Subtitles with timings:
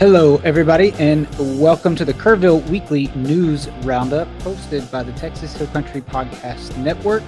[0.00, 1.28] Hello, everybody, and
[1.60, 7.22] welcome to the Kerrville Weekly News Roundup, hosted by the Texas Hill Country Podcast Network.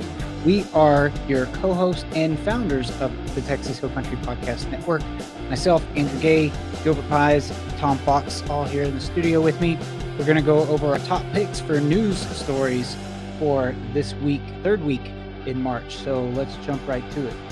[0.47, 5.03] We are your co hosts and founders of the Texas Hill Country Podcast Network.
[5.51, 6.51] Myself, Andrew Gay,
[6.83, 9.79] Gilbert Paiz, Tom Fox, all here in the studio with me.
[10.19, 12.97] We're going to go over our top picks for news stories
[13.39, 15.13] for this week, third week
[15.45, 15.97] in March.
[15.97, 17.52] So let's jump right to it.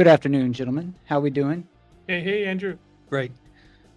[0.00, 0.94] Good afternoon, gentlemen.
[1.04, 1.68] How we doing?
[2.08, 2.78] Hey, hey, Andrew.
[3.10, 3.32] Great.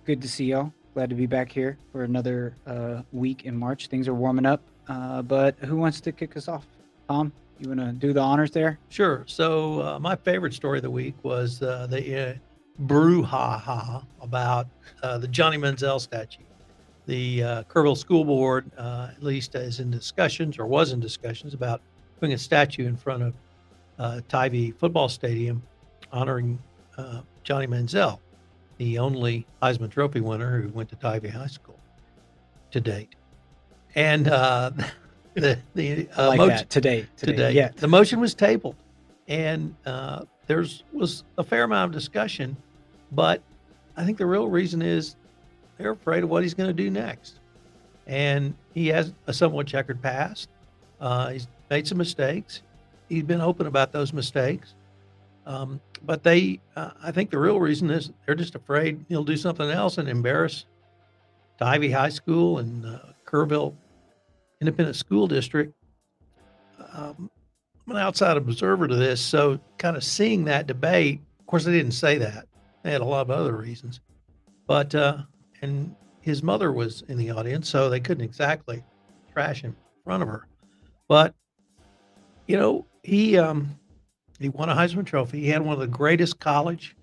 [0.03, 0.73] Good to see y'all.
[0.93, 3.87] Glad to be back here for another uh, week in March.
[3.87, 6.68] Things are warming up, uh, but who wants to kick us off?
[7.07, 8.79] Tom, you want to do the honors there?
[8.90, 9.23] Sure.
[9.27, 12.34] So uh, my favorite story of the week was uh, the uh,
[12.82, 14.67] brouhaha about
[15.04, 16.43] uh, the Johnny Manziel statue.
[17.05, 21.54] The uh, Kerrville School Board, uh, at least, is in discussions or was in discussions
[21.54, 21.79] about
[22.20, 23.34] putting a statue in front of
[23.99, 25.63] uh, Tivy Football Stadium
[26.14, 26.62] honoring
[26.98, 28.20] uh, Johnny Manziel,
[28.78, 31.80] the only Heisman Trophy winner who went to Tivy High School
[32.72, 33.16] to date.
[33.96, 34.72] And uh,
[35.34, 37.08] the the uh, like motion- today.
[37.18, 37.52] Today, today.
[37.52, 37.70] yeah.
[37.76, 38.76] The motion was tabled,
[39.28, 42.56] and uh, there's was a fair amount of discussion,
[43.12, 43.41] but
[43.98, 45.16] I think the real reason is
[45.78, 47.40] they're afraid of what he's going to do next,
[48.08, 50.50] and he has a somewhat checkered past.
[51.00, 52.62] Uh, he's made some mistakes.
[53.10, 54.74] He's been open about those mistakes,
[55.46, 59.37] um, but they, uh, I think, the real reason is they're just afraid he'll do
[59.37, 60.65] something else and embarrass
[61.60, 63.73] Tivy High School and uh, Kerrville
[64.62, 65.73] Independent School District
[66.94, 67.29] um,
[67.85, 71.22] I'm an outside observer to this, so kind of seeing that debate.
[71.39, 72.47] Of course, they didn't say that;
[72.83, 73.99] they had a lot of other reasons.
[74.67, 75.17] But uh,
[75.61, 78.83] and his mother was in the audience, so they couldn't exactly
[79.33, 80.47] trash him in front of her.
[81.07, 81.33] But
[82.47, 83.78] you know, he um,
[84.43, 85.41] he won a Heisman Trophy.
[85.41, 86.95] He had one of the greatest college,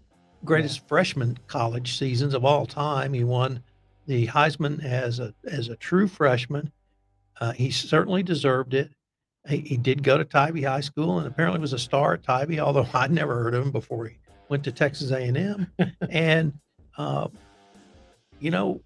[0.44, 3.12] greatest freshman college seasons of all time.
[3.12, 3.62] He won
[4.06, 6.72] the Heisman as a as a true freshman.
[7.40, 8.90] Uh, he certainly deserved it.
[9.48, 12.58] He, he did go to Tivy High School and apparently was a star at Tivy,
[12.60, 14.16] although I'd never heard of him before he
[14.48, 15.66] went to Texas A&M.
[16.10, 16.52] and
[16.98, 17.28] uh,
[18.40, 18.80] you know,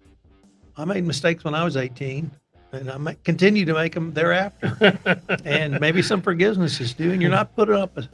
[0.77, 2.29] I made mistakes when I was 18,
[2.73, 4.99] and I continue to make them thereafter.
[5.45, 7.11] and maybe some forgiveness is due.
[7.11, 8.07] And you're not putting up a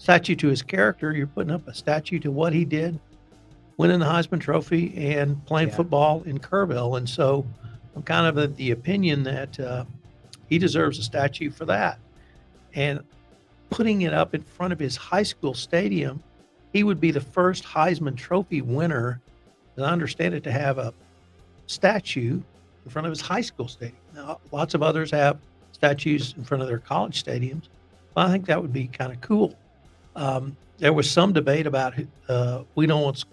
[0.00, 2.98] statue to his character; you're putting up a statue to what he did,
[3.76, 5.76] winning the Heisman Trophy and playing Yeah.
[5.76, 6.96] football in Kerrville.
[6.98, 7.46] And so,
[7.94, 9.58] I'm kind of of the opinion that.
[9.60, 9.84] Uh,
[10.48, 12.00] he deserves a statue for that.
[12.74, 13.00] And
[13.70, 16.20] putting it up in front of his high school stadium,
[16.72, 19.20] he would be the first Heisman Trophy winner,
[19.76, 20.92] as I understand it, to have a
[21.68, 22.42] statue
[22.84, 23.96] in front of his high school stadium.
[24.12, 25.38] Now, lots of others have
[25.70, 27.68] statues in front of their college stadiums.
[28.14, 29.54] But I think that would be kind of cool.
[30.16, 31.94] Um, there was some debate about
[32.28, 33.24] uh, we don't want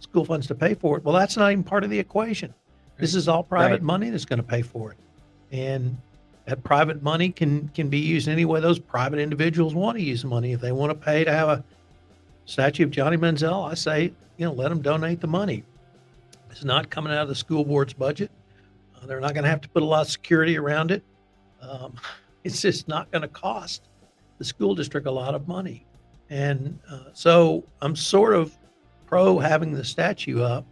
[0.00, 1.04] school funds to pay for it.
[1.04, 2.54] Well, that's not even part of the equation.
[2.98, 3.82] This is all private Right.
[3.82, 4.98] money that's going to pay for it.
[5.52, 5.96] And
[6.44, 10.22] that private money can can be used any way those private individuals want to use
[10.22, 10.52] the money.
[10.52, 11.64] If they want to pay to have a
[12.44, 15.64] statue of Johnny Manziel, I say, you know, let them donate the money.
[16.50, 18.30] It's not coming out of the school board's budget.
[18.96, 21.02] Uh, they're not going to have to put a lot of security around it.
[21.62, 21.94] Um,
[22.44, 23.82] it's just not going to cost
[24.38, 25.86] the school district a lot of money.
[26.30, 28.56] And uh, so I'm sort of
[29.06, 30.64] pro having the statue up.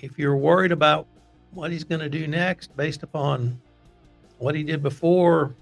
[0.00, 1.06] If you're worried about
[1.52, 3.60] what he's going to do next based upon
[4.38, 5.54] what he did before,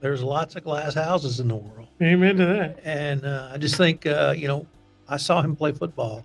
[0.00, 1.88] there's lots of glass houses in the world.
[2.02, 2.78] Amen to that.
[2.84, 4.66] And uh, I just think, uh, you know,
[5.08, 6.24] I saw him play football,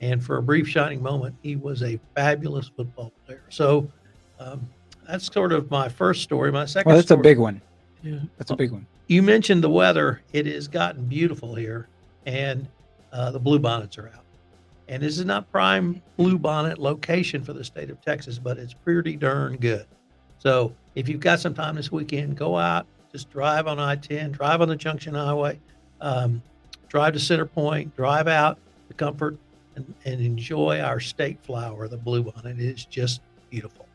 [0.00, 3.42] and for a brief shining moment, he was a fabulous football player.
[3.48, 3.90] So
[4.38, 4.68] um,
[5.08, 6.52] that's sort of my first story.
[6.52, 7.60] My second Well, that's a big one.
[8.02, 8.20] Yeah.
[8.38, 8.86] That's a big one.
[9.08, 10.22] you mentioned the weather.
[10.32, 11.88] It has gotten beautiful here,
[12.26, 12.68] and
[13.12, 14.24] uh, the blue bonnets are out.
[14.88, 18.74] And this is not prime blue bonnet location for the state of Texas, but it's
[18.74, 19.86] pretty darn good.
[20.38, 24.60] So if you've got some time this weekend, go out, just drive on I-10, drive
[24.60, 25.60] on the Junction Highway,
[26.00, 26.42] um,
[26.88, 28.58] drive to Center Point, drive out
[28.88, 29.36] to Comfort,
[29.76, 32.58] and, and enjoy our state flower, the blue bonnet.
[32.58, 33.86] It is just beautiful.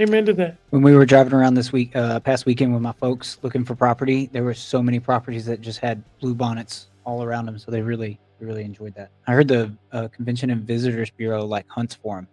[0.00, 0.56] Amen to that.
[0.70, 3.74] When we were driving around this week, uh, past weekend with my folks looking for
[3.74, 7.58] property, there were so many properties that just had blue bonnets all around them.
[7.58, 9.10] So they really, really enjoyed that.
[9.26, 12.28] I heard the uh, Convention and Visitors Bureau like hunts for them,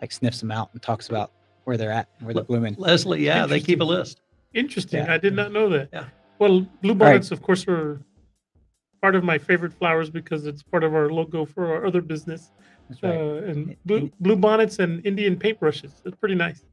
[0.00, 1.30] like sniffs them out and talks about
[1.64, 2.74] where they're at, and where they're blooming.
[2.78, 4.20] Leslie, yeah, they keep a list.
[4.54, 5.04] Interesting.
[5.04, 5.14] Yeah.
[5.14, 5.88] I did not know that.
[5.92, 6.06] Yeah.
[6.40, 8.00] Well, blue bonnets, of course, are
[9.00, 12.50] part of my favorite flowers because it's part of our logo for our other business.
[12.88, 13.14] That's right.
[13.14, 15.92] Uh, and And- blue, and- blue bonnets and Indian paintbrushes.
[16.04, 16.64] It's pretty nice.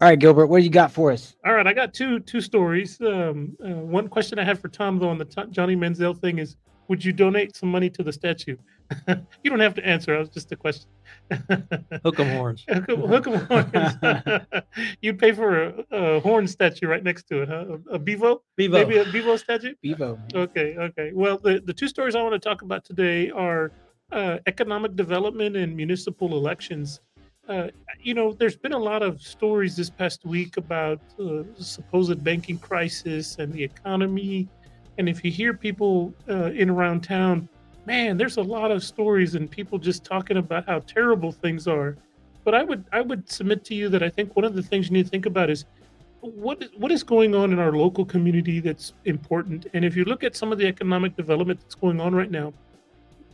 [0.00, 1.36] All right, Gilbert, what do you got for us?
[1.46, 3.00] All right, I got two two stories.
[3.00, 6.38] Um, uh, one question I had for Tom though on the T- Johnny Manziel thing
[6.38, 6.56] is,
[6.88, 8.56] would you donate some money to the statue?
[9.08, 10.14] you don't have to answer.
[10.14, 10.90] I was just a question.
[11.30, 12.64] hook 'em horns.
[12.68, 14.64] hook 'em, hook 'em horns.
[15.00, 17.78] You'd pay for a, a, horn statue right next to it, huh?
[17.90, 18.42] A, a bevo?
[18.56, 18.78] Bevo.
[18.78, 19.74] Maybe a bevo statue?
[19.80, 20.18] Bevo.
[20.34, 21.12] Okay, okay.
[21.14, 23.72] Well, the, the two stories I want to talk about today are
[24.12, 27.00] uh, economic development and municipal elections.
[27.48, 27.68] Uh,
[28.00, 32.58] you know, there's been a lot of stories this past week about uh, supposed banking
[32.58, 34.48] crisis and the economy.
[34.96, 37.48] And if you hear people uh, in around town,
[37.84, 41.96] man, there's a lot of stories and people just talking about how terrible things are.
[42.44, 44.88] But I would I would submit to you that I think one of the things
[44.88, 45.64] you need to think about is
[46.20, 49.66] what what is going on in our local community that's important.
[49.74, 52.52] And if you look at some of the economic development that's going on right now,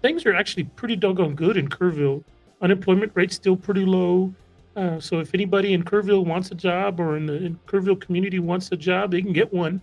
[0.02, 2.24] things are actually pretty doggone good in Kerrville.
[2.60, 4.32] Unemployment rate's still pretty low.
[4.76, 8.38] Uh, so if anybody in Kerrville wants a job or in the in Kerrville community
[8.38, 9.80] wants a job, they can get one.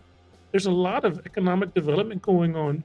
[0.52, 2.84] There's a lot of economic development going on.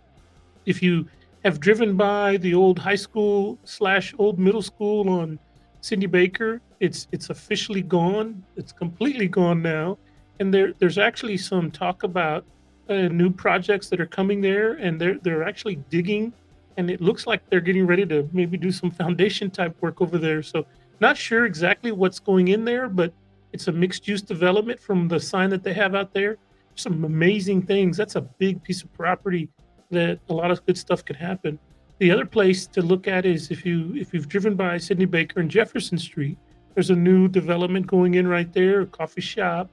[0.67, 1.07] If you
[1.45, 5.39] have driven by the old high school slash old middle school on
[5.81, 6.61] Sidney Baker.
[6.81, 8.43] It's it's officially gone.
[8.57, 9.99] It's completely gone now,
[10.41, 12.45] and there there's actually some talk about
[12.89, 16.33] uh, new projects that are coming there, and they're they're actually digging,
[16.77, 20.19] and it looks like they're getting ready to maybe do some foundation type work over
[20.19, 20.43] there.
[20.43, 20.67] So
[21.01, 23.13] not sure exactly what's going in there, but
[23.53, 26.39] it's a mixed use development from the sign that they have out there.
[26.75, 27.97] Some amazing things.
[27.97, 29.49] That's a big piece of property
[29.91, 31.59] that a lot of good stuff could happen.
[31.99, 35.41] The other place to look at is if you if you've driven by Sidney Baker
[35.41, 36.39] and Jefferson Street,
[36.75, 39.71] there's a new development going in right there, a coffee shop.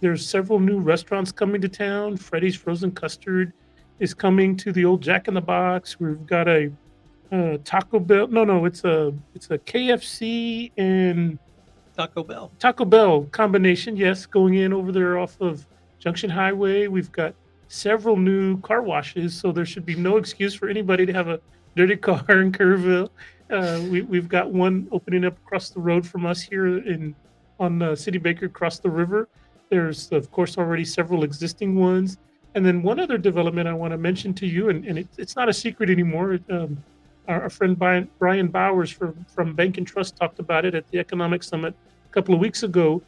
[0.00, 2.16] There's several new restaurants coming to town.
[2.16, 3.52] Freddy's Frozen Custard
[4.00, 6.00] is coming to the old Jack in the Box.
[6.00, 6.72] We've got a,
[7.30, 8.26] a Taco Bell.
[8.26, 11.38] No, no, it's a it's a KFC and
[11.96, 12.50] Taco Bell.
[12.58, 13.96] Taco Bell combination.
[13.96, 15.66] Yes, going in over there off of
[15.98, 16.86] Junction Highway.
[16.86, 17.34] We've got
[17.68, 21.40] several new car washes, so there should be no excuse for anybody to have a
[21.76, 23.10] dirty car in Kerrville.
[23.50, 27.14] Uh, we, we've got one opening up across the road from us here in
[27.58, 29.28] on uh, Sidney Baker across the river.
[29.68, 32.16] There's of course already several existing ones,
[32.54, 35.36] and then one other development I want to mention to you, and, and it, it's
[35.36, 36.38] not a secret anymore.
[36.50, 36.82] Um,
[37.28, 40.88] our, our, friend Brian, Brian Bowers from from Bank and Trust talked about it at
[40.88, 41.74] the Economic Summit
[42.08, 43.02] a couple of weeks ago.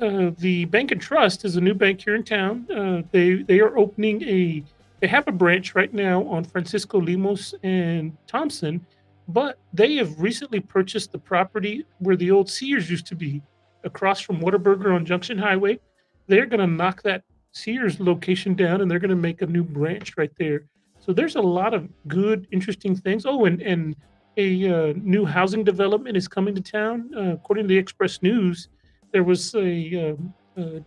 [0.00, 2.66] Uh, the Bank and Trust is a new bank here in town.
[2.70, 4.64] Uh, they they are opening a
[5.00, 8.84] they have a branch right now on Francisco Lemos and Thompson,
[9.28, 13.40] but they have recently purchased the property where the old Sears used to be,
[13.84, 15.80] across from Whataburger on Junction Highway.
[16.26, 17.22] They're going to knock that
[17.52, 20.64] Sears location down and they're going to make a new branch right there.
[20.98, 23.24] So there's a lot of good, interesting things.
[23.26, 23.96] Oh, and and
[24.36, 27.10] a uh, new housing development is coming to town.
[27.16, 28.68] Uh, according to the Express News,
[29.12, 30.82] there was a, um, a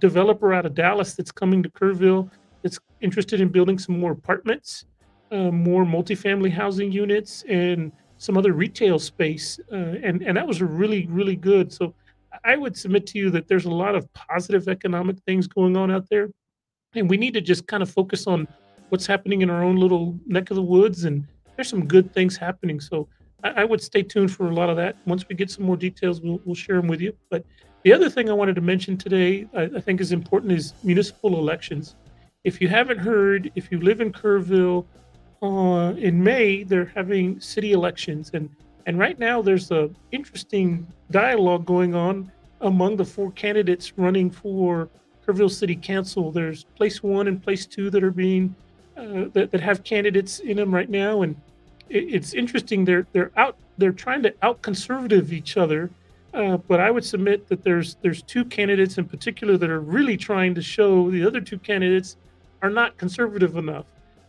[0.00, 2.30] developer out of Dallas that's coming to Kerrville
[2.62, 4.86] that's interested in building some more apartments,
[5.30, 9.60] uh, more multifamily housing units, and some other retail space.
[9.72, 11.72] Uh, and and that was really really good.
[11.72, 11.94] So
[12.44, 15.90] I would submit to you that there's a lot of positive economic things going on
[15.90, 16.30] out there,
[16.94, 18.48] and we need to just kind of focus on
[18.88, 21.04] what's happening in our own little neck of the woods.
[21.04, 21.26] And
[21.56, 22.80] there's some good things happening.
[22.80, 23.08] So
[23.44, 24.96] I, I would stay tuned for a lot of that.
[25.06, 27.12] Once we get some more details, we'll we'll share them with you.
[27.30, 27.44] But
[27.84, 31.38] the other thing I wanted to mention today, I, I think is important, is municipal
[31.38, 31.94] elections
[32.44, 34.86] if you haven't heard, if you live in Kerrville,
[35.42, 38.48] uh, in May they're having city elections, and
[38.88, 44.88] and right now there's a interesting dialogue going on among the four candidates running for
[45.24, 46.32] Kerrville City Council.
[46.32, 48.54] There's place one and place two that are being
[48.96, 51.36] uh, that that have candidates in them right now, and
[51.90, 52.86] it, it's interesting.
[52.86, 55.90] They're they're out they're trying to out conservative each other.
[56.32, 60.16] Uh, but I would submit that there's there's two candidates in particular that are really
[60.16, 62.16] trying to show the other two candidates
[62.62, 63.84] are not conservative enough,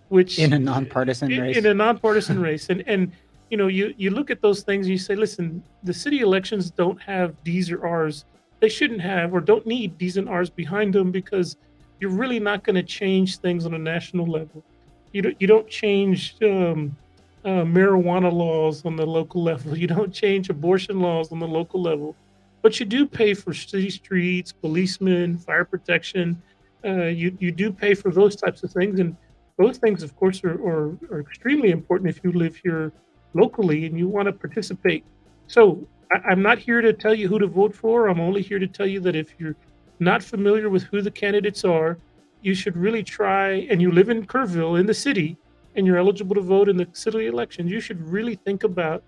[0.10, 1.58] which in a nonpartisan in, race.
[1.58, 3.14] In a nonpartisan race, and and
[3.50, 6.72] you know you you look at those things and you say, listen, the city elections
[6.72, 8.26] don't have D's or R's.
[8.60, 11.58] They shouldn't have or don't need D's and R's behind them because
[12.00, 14.64] you're really not going to change things on a national level.
[15.12, 16.36] You don't you don't change.
[16.42, 16.96] Um,
[17.46, 19.78] uh, marijuana laws on the local level.
[19.84, 22.14] You don't change abortion laws on the local level,
[22.62, 26.42] but you do pay for city streets, policemen, fire protection,
[26.86, 29.16] uh, you you do pay for those types of things, and
[29.58, 32.94] those things, of course, are, are, are extremely important if you live here
[33.34, 35.04] locally and you want to participate.
[35.48, 38.08] So I, am not here to tell you who to vote for.
[38.08, 39.56] I'm only here to tell you that if you're
[40.00, 41.98] not familiar with who the candidates are,
[42.42, 43.68] you should really try.
[43.70, 45.38] And you live in Kerrville in the city,
[45.76, 47.72] and you're eligible to vote in the city elections.
[47.72, 49.04] You should really think about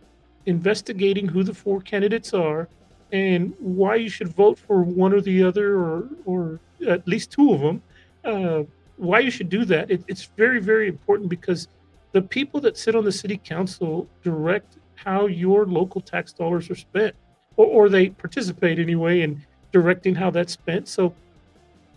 [0.46, 2.68] investigating who the four candidates are
[3.12, 7.54] and why you should vote for one or the other or or at least two
[7.54, 7.82] of them.
[8.24, 8.64] Uh,
[8.98, 9.92] why you should do that?
[9.92, 11.68] It, it's very very important because
[12.12, 16.76] the people that sit on the city council direct how your local tax dollars are
[16.76, 17.16] spent,
[17.58, 19.42] or, or they participate anyway in
[19.72, 20.88] directing how that's spent.
[20.88, 21.14] So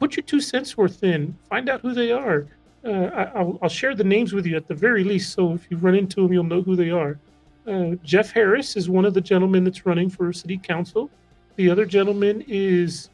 [0.00, 2.46] put your two cents worth in, find out who they are.
[2.84, 5.32] Uh, I, will I'll share the names with you at the very least.
[5.32, 7.18] So if you run into them, you'll know who they are.
[7.66, 11.10] Uh, Jeff Harris is one of the gentlemen that's running for city council.
[11.56, 13.10] The other gentleman is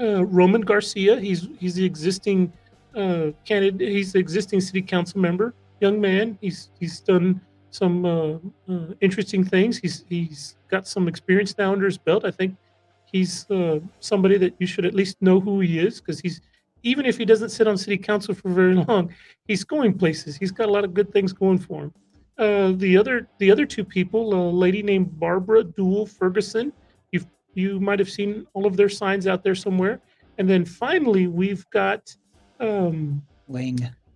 [0.00, 1.20] uh, Roman Garcia.
[1.20, 2.52] He's he's the existing
[2.96, 3.88] uh, candidate.
[3.88, 5.54] He's the existing city council member.
[5.80, 6.38] Young man.
[6.40, 7.40] He's he's done
[7.70, 9.78] some uh, uh, interesting things.
[9.78, 12.24] He's he's got some experience now under his belt.
[12.24, 12.56] I think
[13.04, 16.40] he's uh, somebody that you should at least know who he is because he's
[16.82, 19.14] even if he doesn't sit on city council for very long,
[19.46, 20.36] he's going places.
[20.36, 21.92] He's got a lot of good things going for him.
[22.38, 26.72] Uh, the other the other two people, a lady named Barbara Duell Ferguson.
[27.12, 27.20] You
[27.54, 30.00] you might have seen all of their signs out there somewhere.
[30.38, 32.14] And then finally, we've got
[32.60, 33.22] um.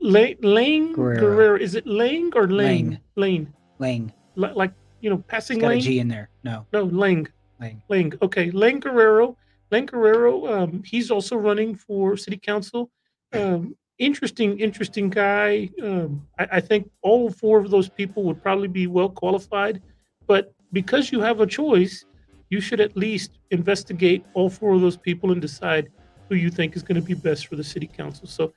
[0.01, 1.21] Lang, Lang Guerrero.
[1.21, 1.57] Guerrero.
[1.59, 3.01] Is it Lang or Lane?
[3.17, 3.53] Lane.
[3.79, 4.13] Lang.
[4.37, 5.81] Li- Like you know, passing It's got a lane.
[5.81, 6.29] G in there.
[6.45, 7.27] No, No, Lang.
[7.61, 7.83] Lang.
[7.89, 8.13] Lang.
[8.23, 9.37] Okay, Lang Guerrero.
[9.71, 10.47] Lang Guerrero.
[10.53, 12.91] Um, he's also running for city council.
[13.33, 15.71] Um, interesting, interesting guy.
[15.83, 19.81] Um, I, I think all four of those people would probably be well qualified.
[20.27, 22.05] But because you have a choice,
[22.51, 25.89] you should at least investigate all four of those people and decide
[26.29, 28.27] who you think is going to be best for the city council.
[28.27, 28.53] So,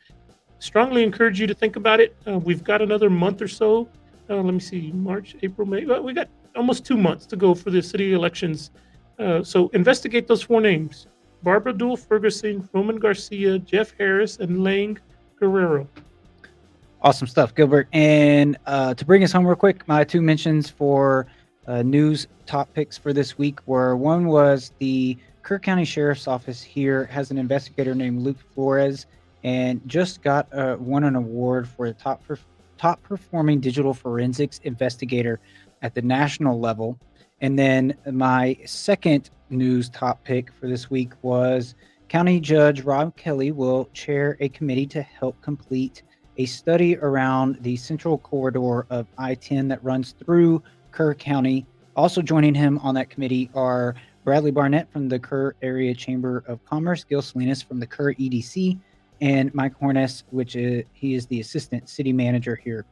[0.63, 2.15] strongly encourage you to think about it.
[2.25, 3.89] Uh, we've got another month or so.
[4.29, 5.85] Uh, let me see, March, April, May.
[5.85, 8.71] Well, we got almost two months to go for the city elections.
[9.19, 11.07] Uh, so investigate those four names:
[11.43, 14.97] Barbara Duell Ferguson, Roman Garcia, Jeff Harris, and Lang
[15.37, 15.87] Guerrero.
[17.01, 17.89] awesome stuff, Gilbert.
[17.91, 21.27] And uh, to bring us home real quick, my two mentions for
[21.67, 26.61] uh, news top picks for this week were one was the Kerr County Sheriff's Office
[26.63, 29.05] here has an investigator named Luke Flores
[29.43, 32.23] and just got uh, won an award for the top
[32.77, 35.39] top performing digital forensics investigator
[35.81, 36.97] at the national level.
[37.41, 41.75] And then my second news top pick for this week was
[42.07, 46.03] County Judge Rob Kelly will chair a committee to help complete
[46.37, 51.65] a study around the central corridor of I 10 that runs through Kerr County.
[51.95, 56.63] Also joining him on that committee are Bradley Barnett from the Kerr Area Chamber of
[56.65, 58.79] Commerce, Gil Salinas from the Kerr EDC,
[59.21, 62.85] and Mike Horness, which is he is the assistant city manager here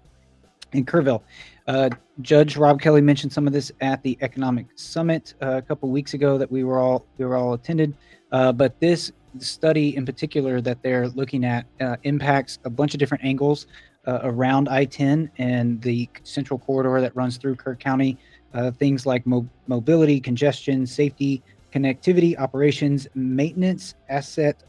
[0.74, 1.22] in Kerrville.
[1.68, 1.90] Uh,
[2.22, 6.14] Judge Rob Kelly mentioned some of this at the Economic Summit uh, a couple weeks
[6.14, 7.94] ago that we were all we were all attended.
[8.32, 13.00] Uh, but this study in particular that they're looking at uh, impacts a bunch of
[13.00, 13.68] different angles
[14.08, 18.18] uh, around I-10 and the central corridor that runs through Kerr County.
[18.54, 24.64] Uh, things like mo- mobility, congestion, safety, connectivity, operations, maintenance, asset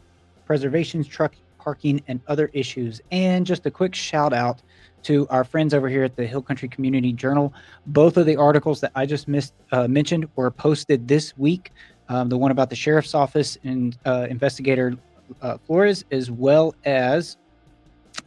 [0.45, 3.01] preservations, truck parking, and other issues.
[3.11, 4.61] And just a quick shout out
[5.03, 7.53] to our friends over here at the Hill Country Community Journal.
[7.87, 11.71] Both of the articles that I just missed uh, mentioned were posted this week.
[12.09, 14.97] Um, the one about the sheriff's office and uh, investigator
[15.41, 17.37] uh, Flores, as well as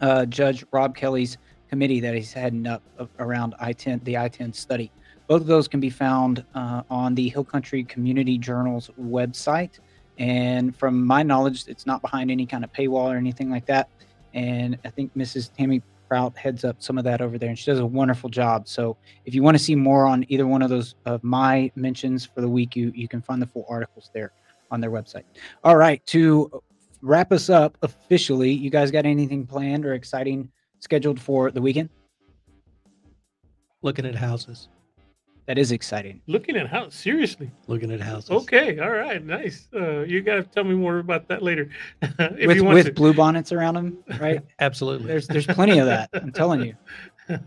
[0.00, 2.82] uh, Judge Rob Kelly's committee that he's heading up
[3.18, 4.90] around I-10, the I-10 study.
[5.26, 9.80] Both of those can be found uh, on the Hill Country Community Journal's website.
[10.18, 13.88] And from my knowledge, it's not behind any kind of paywall or anything like that.
[14.34, 15.50] And I think Mrs.
[15.54, 18.68] Tammy Prout heads up some of that over there, and she does a wonderful job.
[18.68, 22.24] So if you want to see more on either one of those of my mentions
[22.24, 24.32] for the week, you you can find the full articles there
[24.70, 25.24] on their website.
[25.64, 26.62] All right, to
[27.02, 30.48] wrap us up officially, you guys got anything planned or exciting
[30.80, 31.88] scheduled for the weekend?
[33.82, 34.68] Looking at houses.
[35.46, 36.20] That is exciting.
[36.26, 37.50] Looking at how seriously.
[37.68, 38.30] Looking at houses.
[38.30, 39.68] Okay, all right, nice.
[39.74, 41.70] Uh, you got to tell me more about that later,
[42.02, 42.92] if with you want with to.
[42.92, 44.42] blue bonnets around them, right?
[44.60, 45.06] Absolutely.
[45.06, 46.10] there's there's plenty of that.
[46.14, 46.74] I'm telling you.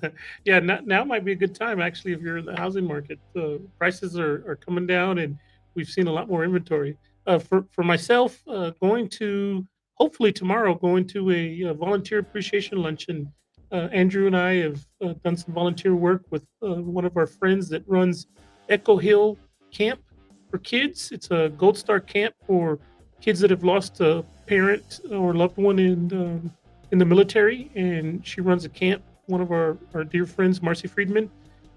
[0.46, 3.20] yeah, now, now might be a good time actually if you're in the housing market.
[3.36, 5.38] Uh, prices are, are coming down, and
[5.76, 6.98] we've seen a lot more inventory.
[7.28, 12.82] Uh, for for myself, uh, going to hopefully tomorrow, going to a, uh volunteer appreciation
[12.82, 13.32] luncheon.
[13.72, 17.28] Uh, Andrew and I have uh, done some volunteer work with uh, one of our
[17.28, 18.28] friends that runs
[18.68, 19.38] Echo Hill
[19.72, 20.02] Camp
[20.50, 21.12] for kids.
[21.12, 22.80] It's a Gold Star camp for
[23.22, 26.52] kids that have lost a parent or loved one in um,
[26.92, 29.04] in the military, and she runs a camp.
[29.28, 31.30] One of our, our dear friends, Marcy Friedman,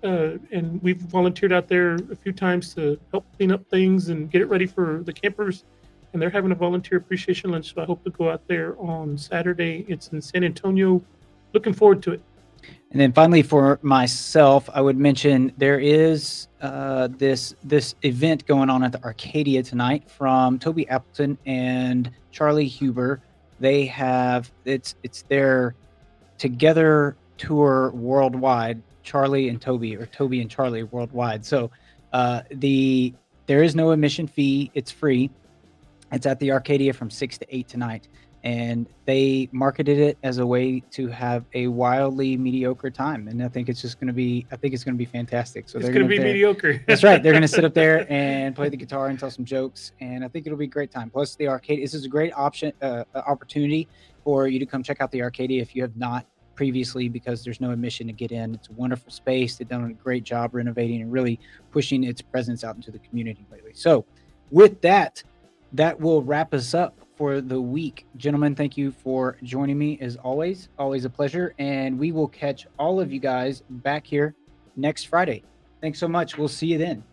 [0.02, 4.30] uh, and we've volunteered out there a few times to help clean up things and
[4.30, 5.64] get it ready for the campers.
[6.12, 9.18] And they're having a volunteer appreciation lunch, so I hope to go out there on
[9.18, 9.84] Saturday.
[9.88, 11.02] It's in San Antonio.
[11.52, 12.23] Looking forward to it.
[12.90, 18.68] And then finally, for myself, I would mention there is uh, this this event going
[18.68, 23.23] on at the Arcadia tonight from Toby Appleton and Charlie Huber.
[23.61, 25.75] They have it's it's their
[26.38, 28.82] Together tour worldwide.
[29.04, 31.44] Charlie and Toby, or Toby and Charlie worldwide.
[31.44, 31.71] So
[32.12, 33.14] uh, the
[33.47, 34.71] there is no admission fee.
[34.75, 35.30] It's free.
[36.12, 38.09] It's at the Arcadia from six to eight tonight,
[38.44, 43.28] and they marketed it as a way to have a wildly mediocre time.
[43.28, 44.46] And I think it's just going to be.
[44.50, 45.68] I think it's going to be fantastic.
[45.68, 46.82] So it's they're going to be there- mediocre.
[46.88, 47.22] That's right.
[47.22, 50.25] They're going to sit up there and play the guitar and tell some jokes, and
[50.25, 51.11] I think it'll be a great time.
[51.11, 51.82] Plus, the arcade.
[51.82, 53.88] This is a great option, uh, uh, opportunity
[54.25, 57.61] for you to come check out the Arcadia if you have not previously, because there's
[57.61, 58.54] no admission to get in.
[58.54, 59.56] It's a wonderful space.
[59.56, 61.38] They've done a great job renovating and really
[61.70, 63.72] pushing its presence out into the community lately.
[63.75, 64.04] So,
[64.50, 65.22] with that,
[65.72, 68.56] that will wrap us up for the week, gentlemen.
[68.56, 70.68] Thank you for joining me as always.
[70.76, 74.34] Always a pleasure, and we will catch all of you guys back here
[74.74, 75.44] next Friday.
[75.80, 76.36] Thanks so much.
[76.36, 77.04] We'll see you then.